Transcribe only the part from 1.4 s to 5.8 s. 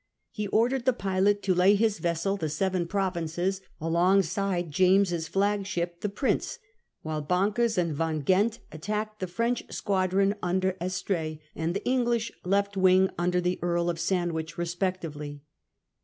to lay his vessel, * The Seven Provinces/ along side James's flag